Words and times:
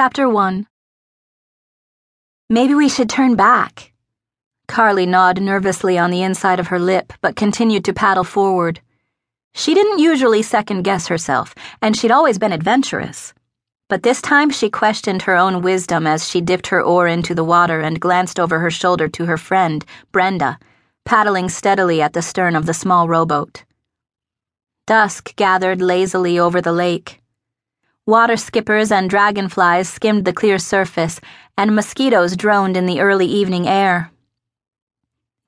Chapter 0.00 0.28
1 0.28 0.64
Maybe 2.48 2.72
we 2.72 2.88
should 2.88 3.10
turn 3.10 3.34
back. 3.34 3.92
Carlie 4.68 5.06
gnawed 5.06 5.42
nervously 5.42 5.98
on 5.98 6.12
the 6.12 6.22
inside 6.22 6.60
of 6.60 6.68
her 6.68 6.78
lip, 6.78 7.12
but 7.20 7.34
continued 7.34 7.84
to 7.84 7.92
paddle 7.92 8.22
forward. 8.22 8.80
She 9.54 9.74
didn't 9.74 9.98
usually 9.98 10.42
second 10.42 10.82
guess 10.82 11.08
herself, 11.08 11.52
and 11.82 11.96
she'd 11.96 12.12
always 12.12 12.38
been 12.38 12.52
adventurous. 12.52 13.34
But 13.88 14.04
this 14.04 14.22
time 14.22 14.50
she 14.50 14.70
questioned 14.70 15.22
her 15.22 15.34
own 15.34 15.62
wisdom 15.62 16.06
as 16.06 16.30
she 16.30 16.40
dipped 16.40 16.68
her 16.68 16.80
oar 16.80 17.08
into 17.08 17.34
the 17.34 17.42
water 17.42 17.80
and 17.80 17.98
glanced 17.98 18.38
over 18.38 18.60
her 18.60 18.70
shoulder 18.70 19.08
to 19.08 19.26
her 19.26 19.36
friend, 19.36 19.84
Brenda, 20.12 20.60
paddling 21.06 21.48
steadily 21.48 22.00
at 22.00 22.12
the 22.12 22.22
stern 22.22 22.54
of 22.54 22.66
the 22.66 22.72
small 22.72 23.08
rowboat. 23.08 23.64
Dusk 24.86 25.34
gathered 25.34 25.82
lazily 25.82 26.38
over 26.38 26.60
the 26.60 26.70
lake. 26.70 27.17
Water 28.08 28.38
skippers 28.38 28.90
and 28.90 29.10
dragonflies 29.10 29.86
skimmed 29.86 30.24
the 30.24 30.32
clear 30.32 30.58
surface, 30.58 31.20
and 31.58 31.76
mosquitoes 31.76 32.38
droned 32.38 32.74
in 32.74 32.86
the 32.86 33.02
early 33.02 33.26
evening 33.26 33.68
air. 33.68 34.10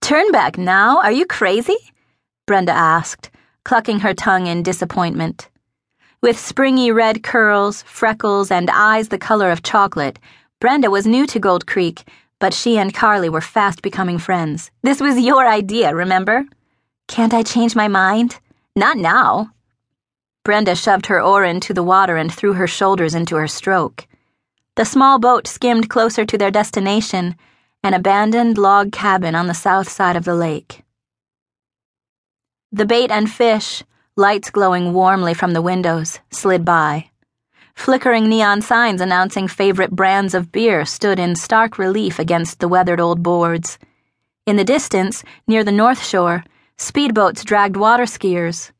Turn 0.02 0.30
back 0.30 0.58
now? 0.58 1.00
Are 1.00 1.10
you 1.10 1.24
crazy? 1.24 1.78
Brenda 2.46 2.72
asked, 2.72 3.30
clucking 3.64 4.00
her 4.00 4.12
tongue 4.12 4.46
in 4.46 4.62
disappointment. 4.62 5.48
With 6.20 6.38
springy 6.38 6.92
red 6.92 7.22
curls, 7.22 7.80
freckles, 7.84 8.50
and 8.50 8.68
eyes 8.68 9.08
the 9.08 9.16
color 9.16 9.50
of 9.50 9.62
chocolate, 9.62 10.18
Brenda 10.60 10.90
was 10.90 11.06
new 11.06 11.26
to 11.28 11.40
Gold 11.40 11.66
Creek, 11.66 12.06
but 12.40 12.52
she 12.52 12.76
and 12.76 12.92
Carlie 12.92 13.30
were 13.30 13.40
fast 13.40 13.80
becoming 13.80 14.18
friends. 14.18 14.70
This 14.82 15.00
was 15.00 15.18
your 15.18 15.48
idea, 15.48 15.94
remember? 15.94 16.44
Can't 17.08 17.32
I 17.32 17.42
change 17.42 17.74
my 17.74 17.88
mind? 17.88 18.38
Not 18.76 18.98
now. 18.98 19.50
Brenda 20.50 20.74
shoved 20.74 21.06
her 21.06 21.22
oar 21.22 21.44
into 21.44 21.72
the 21.72 21.84
water 21.84 22.16
and 22.16 22.34
threw 22.34 22.54
her 22.54 22.66
shoulders 22.66 23.14
into 23.14 23.36
her 23.36 23.46
stroke. 23.46 24.08
The 24.74 24.84
small 24.84 25.20
boat 25.20 25.46
skimmed 25.46 25.88
closer 25.88 26.24
to 26.24 26.36
their 26.36 26.50
destination, 26.50 27.36
an 27.84 27.94
abandoned 27.94 28.58
log 28.58 28.90
cabin 28.90 29.36
on 29.36 29.46
the 29.46 29.54
south 29.54 29.88
side 29.88 30.16
of 30.16 30.24
the 30.24 30.34
lake. 30.34 30.82
The 32.72 32.84
bait 32.84 33.12
and 33.12 33.30
fish, 33.30 33.84
lights 34.16 34.50
glowing 34.50 34.92
warmly 34.92 35.34
from 35.34 35.52
the 35.52 35.62
windows, 35.62 36.18
slid 36.32 36.64
by. 36.64 37.10
Flickering 37.76 38.28
neon 38.28 38.60
signs 38.60 39.00
announcing 39.00 39.46
favorite 39.46 39.92
brands 39.92 40.34
of 40.34 40.50
beer 40.50 40.84
stood 40.84 41.20
in 41.20 41.36
stark 41.36 41.78
relief 41.78 42.18
against 42.18 42.58
the 42.58 42.66
weathered 42.66 42.98
old 42.98 43.22
boards. 43.22 43.78
In 44.46 44.56
the 44.56 44.64
distance, 44.64 45.22
near 45.46 45.62
the 45.62 45.70
north 45.70 46.04
shore, 46.04 46.42
speedboats 46.76 47.44
dragged 47.44 47.76
water 47.76 48.02
skiers. 48.02 48.72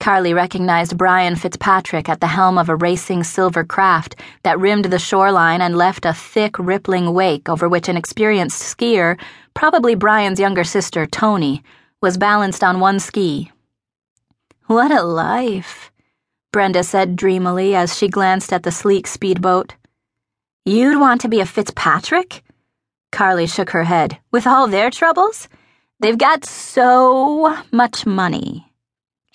Carlie 0.00 0.34
recognized 0.34 0.96
Brian 0.96 1.34
Fitzpatrick 1.34 2.08
at 2.08 2.20
the 2.20 2.28
helm 2.28 2.56
of 2.56 2.68
a 2.68 2.76
racing 2.76 3.24
silver 3.24 3.64
craft 3.64 4.14
that 4.44 4.58
rimmed 4.58 4.86
the 4.86 4.98
shoreline 4.98 5.60
and 5.60 5.76
left 5.76 6.06
a 6.06 6.14
thick, 6.14 6.58
rippling 6.58 7.12
wake 7.12 7.48
over 7.48 7.68
which 7.68 7.88
an 7.88 7.96
experienced 7.96 8.62
skier, 8.62 9.18
probably 9.54 9.96
Brian's 9.96 10.38
younger 10.38 10.64
sister, 10.64 11.04
Tony, 11.04 11.62
was 12.00 12.16
balanced 12.16 12.62
on 12.62 12.78
one 12.78 13.00
ski. 13.00 13.50
What 14.66 14.92
a 14.92 15.02
life, 15.02 15.90
Brenda 16.52 16.84
said 16.84 17.16
dreamily 17.16 17.74
as 17.74 17.96
she 17.96 18.08
glanced 18.08 18.52
at 18.52 18.62
the 18.62 18.70
sleek 18.70 19.06
speedboat. 19.06 19.74
You'd 20.64 21.00
want 21.00 21.22
to 21.22 21.28
be 21.28 21.40
a 21.40 21.46
Fitzpatrick? 21.46 22.44
Carlie 23.10 23.46
shook 23.46 23.70
her 23.70 23.84
head. 23.84 24.18
With 24.30 24.46
all 24.46 24.68
their 24.68 24.90
troubles? 24.90 25.48
They've 25.98 26.16
got 26.16 26.44
so 26.44 27.56
much 27.72 28.06
money. 28.06 28.67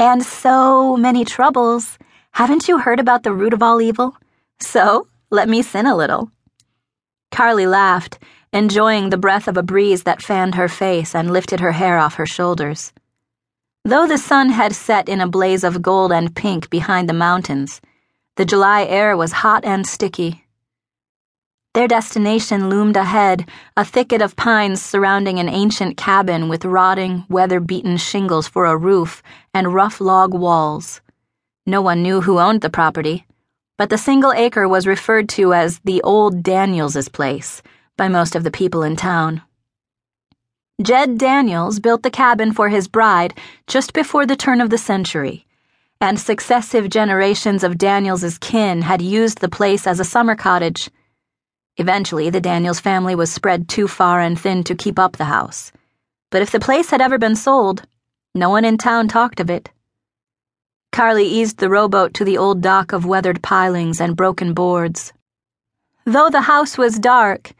And 0.04 0.22
so 0.22 0.98
many 0.98 1.24
troubles. 1.24 1.98
Haven't 2.32 2.68
you 2.68 2.78
heard 2.78 3.00
about 3.00 3.24
the 3.24 3.32
root 3.32 3.54
of 3.54 3.64
all 3.64 3.82
evil? 3.82 4.18
So, 4.60 5.08
let 5.30 5.48
me 5.48 5.62
sin 5.62 5.86
a 5.86 5.96
little. 5.96 6.30
Carlie 7.32 7.68
laughed, 7.68 8.20
enjoying 8.52 9.12
the 9.12 9.18
breath 9.26 9.48
of 9.48 9.56
a 9.56 9.64
breeze 9.64 10.04
that 10.04 10.22
fanned 10.22 10.56
her 10.56 10.68
face 10.68 11.16
and 11.16 11.32
lifted 11.32 11.62
her 11.62 11.72
hair 11.72 11.98
off 11.98 12.16
her 12.16 12.26
shoulders. 12.26 12.92
Though 13.86 14.06
the 14.06 14.18
sun 14.18 14.50
had 14.50 14.76
set 14.76 15.08
in 15.08 15.22
a 15.22 15.34
blaze 15.36 15.64
of 15.64 15.82
gold 15.82 16.12
and 16.12 16.36
pink 16.36 16.70
behind 16.70 17.08
the 17.08 17.14
mountains, 17.14 17.80
the 18.36 18.44
July 18.44 18.84
air 18.84 19.16
was 19.16 19.32
hot 19.32 19.64
and 19.64 19.88
sticky. 19.88 20.43
Their 21.74 21.88
destination 21.88 22.70
loomed 22.70 22.96
ahead, 22.96 23.50
a 23.76 23.84
thicket 23.84 24.22
of 24.22 24.36
pines 24.36 24.80
surrounding 24.80 25.40
an 25.40 25.50
ancient 25.50 25.98
cabin 25.98 26.48
with 26.48 26.66
rotting, 26.66 27.26
weather 27.30 27.60
beaten 27.60 27.98
shingles 27.98 28.48
for 28.48 28.68
a 28.68 28.78
roof 28.78 29.24
and 29.56 29.74
rough 29.74 30.00
log 30.00 30.36
walls. 30.36 31.02
No 31.66 31.82
one 31.82 32.04
knew 32.04 32.22
who 32.22 32.38
owned 32.38 32.62
the 32.62 32.70
property, 32.70 33.26
but 33.76 33.90
the 33.90 33.98
single 33.98 34.32
acre 34.34 34.68
was 34.68 34.86
referred 34.86 35.28
to 35.30 35.54
as 35.56 35.80
the 35.80 36.00
Old 36.04 36.44
Daniels's 36.44 37.10
place 37.10 37.64
by 37.98 38.08
most 38.08 38.36
of 38.36 38.44
the 38.44 38.52
people 38.52 38.84
in 38.84 38.96
town. 38.96 39.42
Jed 40.80 41.18
Daniels 41.18 41.80
built 41.80 42.04
the 42.04 42.12
cabin 42.12 42.52
for 42.54 42.70
his 42.70 42.88
bride 42.88 43.34
just 43.66 43.94
before 43.94 44.28
the 44.28 44.36
turn 44.36 44.62
of 44.62 44.70
the 44.70 44.78
century, 44.78 45.48
and 46.00 46.20
successive 46.20 46.90
generations 46.90 47.64
of 47.64 47.80
Daniels's 47.80 48.38
kin 48.38 48.84
had 48.84 49.02
used 49.02 49.40
the 49.40 49.50
place 49.50 49.88
as 49.88 50.00
a 50.00 50.06
summer 50.06 50.36
cottage. 50.36 50.92
Eventually, 51.78 52.30
the 52.30 52.42
Daniels 52.42 52.80
family 52.80 53.16
was 53.16 53.32
spread 53.32 53.68
too 53.68 53.88
far 53.88 54.20
and 54.20 54.40
thin 54.40 54.64
to 54.66 54.76
keep 54.76 55.00
up 55.00 55.18
the 55.18 55.26
house. 55.26 55.72
But 56.30 56.42
if 56.42 56.52
the 56.52 56.60
place 56.60 56.92
had 56.92 57.02
ever 57.02 57.18
been 57.18 57.36
sold, 57.36 57.84
no 58.36 58.50
one 58.50 58.66
in 58.66 58.78
town 58.78 59.08
talked 59.08 59.40
of 59.40 59.50
it. 59.50 59.70
Carlie 60.92 61.28
eased 61.28 61.58
the 61.58 61.70
rowboat 61.70 62.14
to 62.16 62.26
the 62.26 62.38
old 62.38 62.62
dock 62.62 62.94
of 62.94 63.06
weathered 63.06 63.42
pilings 63.42 64.00
and 64.00 64.16
broken 64.16 64.54
boards. 64.54 65.14
Though 66.06 66.30
the 66.30 66.42
house 66.42 66.78
was 66.78 67.00
dark, 67.00 67.54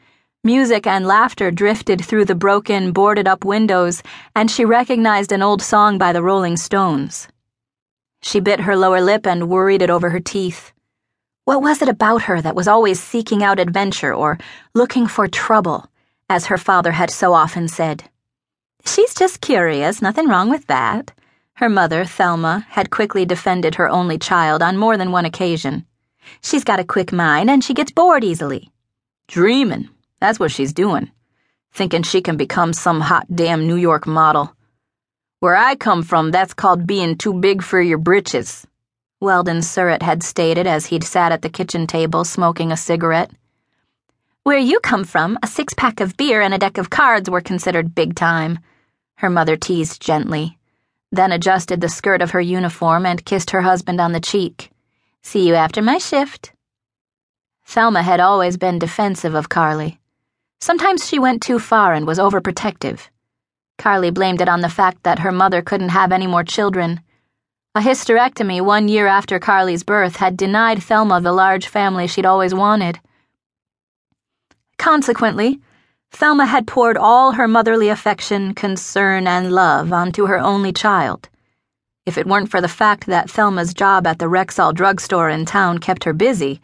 music 0.44 0.86
and 0.86 1.06
laughter 1.06 1.50
drifted 1.50 2.04
through 2.04 2.26
the 2.26 2.34
broken, 2.34 2.92
boarded 2.92 3.26
up 3.26 3.44
windows, 3.44 4.02
and 4.36 4.50
she 4.50 4.64
recognized 4.64 5.32
an 5.32 5.42
old 5.42 5.62
song 5.62 5.96
by 5.96 6.12
the 6.12 6.22
Rolling 6.22 6.56
Stones. 6.56 7.26
She 8.22 8.40
bit 8.40 8.60
her 8.60 8.76
lower 8.76 9.00
lip 9.00 9.26
and 9.26 9.48
worried 9.48 9.80
it 9.80 9.90
over 9.90 10.10
her 10.10 10.20
teeth. 10.20 10.73
What 11.46 11.60
was 11.60 11.82
it 11.82 11.90
about 11.90 12.22
her 12.22 12.40
that 12.40 12.54
was 12.54 12.66
always 12.66 12.98
seeking 12.98 13.42
out 13.42 13.58
adventure 13.58 14.14
or 14.14 14.38
looking 14.74 15.06
for 15.06 15.28
trouble, 15.28 15.86
as 16.30 16.46
her 16.46 16.56
father 16.56 16.92
had 16.92 17.10
so 17.10 17.34
often 17.34 17.68
said? 17.68 18.04
She's 18.86 19.14
just 19.14 19.42
curious, 19.42 20.00
nothing 20.00 20.26
wrong 20.26 20.48
with 20.48 20.66
that. 20.68 21.12
Her 21.56 21.68
mother, 21.68 22.06
Thelma, 22.06 22.64
had 22.70 22.88
quickly 22.88 23.26
defended 23.26 23.74
her 23.74 23.90
only 23.90 24.18
child 24.18 24.62
on 24.62 24.78
more 24.78 24.96
than 24.96 25.12
one 25.12 25.26
occasion. 25.26 25.84
She's 26.40 26.64
got 26.64 26.80
a 26.80 26.84
quick 26.84 27.12
mind 27.12 27.50
and 27.50 27.62
she 27.62 27.74
gets 27.74 27.92
bored 27.92 28.24
easily. 28.24 28.70
Dreamin', 29.28 29.90
that's 30.20 30.40
what 30.40 30.50
she's 30.50 30.72
doing. 30.72 31.10
Thinking 31.74 32.04
she 32.04 32.22
can 32.22 32.38
become 32.38 32.72
some 32.72 33.02
hot 33.02 33.26
damn 33.34 33.66
New 33.66 33.76
York 33.76 34.06
model. 34.06 34.56
Where 35.40 35.56
I 35.56 35.76
come 35.76 36.04
from, 36.04 36.30
that's 36.30 36.54
called 36.54 36.86
being 36.86 37.18
too 37.18 37.34
big 37.34 37.62
for 37.62 37.82
your 37.82 37.98
britches. 37.98 38.66
Weldon 39.24 39.60
Surrett 39.60 40.02
had 40.02 40.22
stated 40.22 40.66
as 40.66 40.84
he'd 40.84 41.02
sat 41.02 41.32
at 41.32 41.40
the 41.40 41.48
kitchen 41.48 41.86
table 41.86 42.26
smoking 42.26 42.70
a 42.70 42.76
cigarette. 42.76 43.30
Where 44.42 44.58
you 44.58 44.80
come 44.80 45.04
from, 45.04 45.38
a 45.42 45.46
six 45.46 45.72
pack 45.72 46.00
of 46.00 46.18
beer 46.18 46.42
and 46.42 46.52
a 46.52 46.58
deck 46.58 46.76
of 46.76 46.90
cards 46.90 47.30
were 47.30 47.40
considered 47.40 47.94
big 47.94 48.14
time, 48.14 48.58
her 49.14 49.30
mother 49.30 49.56
teased 49.56 50.02
gently, 50.02 50.58
then 51.10 51.32
adjusted 51.32 51.80
the 51.80 51.88
skirt 51.88 52.20
of 52.20 52.32
her 52.32 52.40
uniform 52.40 53.06
and 53.06 53.24
kissed 53.24 53.52
her 53.52 53.62
husband 53.62 53.98
on 53.98 54.12
the 54.12 54.20
cheek. 54.20 54.70
See 55.22 55.48
you 55.48 55.54
after 55.54 55.80
my 55.80 55.96
shift. 55.96 56.52
Thelma 57.64 58.02
had 58.02 58.20
always 58.20 58.58
been 58.58 58.78
defensive 58.78 59.34
of 59.34 59.48
Carlie. 59.48 60.00
Sometimes 60.60 61.08
she 61.08 61.18
went 61.18 61.40
too 61.42 61.58
far 61.58 61.94
and 61.94 62.06
was 62.06 62.18
overprotective. 62.18 63.00
Carlie 63.78 64.10
blamed 64.10 64.42
it 64.42 64.50
on 64.50 64.60
the 64.60 64.68
fact 64.68 65.02
that 65.04 65.20
her 65.20 65.32
mother 65.32 65.62
couldn't 65.62 65.88
have 65.88 66.12
any 66.12 66.26
more 66.26 66.44
children 66.44 67.00
a 67.76 67.80
hysterectomy 67.80 68.60
one 68.60 68.86
year 68.86 69.08
after 69.08 69.40
Carlie's 69.40 69.82
birth 69.82 70.16
had 70.16 70.36
denied 70.36 70.80
Thelma 70.80 71.20
the 71.20 71.32
large 71.32 71.66
family 71.66 72.06
she'd 72.06 72.24
always 72.24 72.54
wanted. 72.54 73.00
Consequently, 74.78 75.60
Thelma 76.12 76.46
had 76.46 76.68
poured 76.68 76.96
all 76.96 77.32
her 77.32 77.48
motherly 77.48 77.88
affection, 77.88 78.54
concern, 78.54 79.26
and 79.26 79.50
love 79.50 79.92
onto 79.92 80.26
her 80.26 80.38
only 80.38 80.72
child. 80.72 81.28
If 82.06 82.16
it 82.16 82.28
weren't 82.28 82.50
for 82.50 82.60
the 82.60 82.68
fact 82.68 83.06
that 83.06 83.28
Thelma's 83.28 83.74
job 83.74 84.06
at 84.06 84.20
the 84.20 84.26
Rexall 84.26 84.72
drugstore 84.72 85.28
in 85.28 85.44
town 85.44 85.78
kept 85.78 86.04
her 86.04 86.12
busy, 86.12 86.60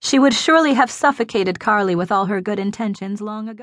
she 0.00 0.18
would 0.18 0.32
surely 0.32 0.72
have 0.72 0.90
suffocated 0.90 1.60
Carlie 1.60 1.94
with 1.94 2.10
all 2.10 2.24
her 2.26 2.40
good 2.40 2.58
intentions 2.58 3.20
long 3.20 3.50
ago. 3.50 3.62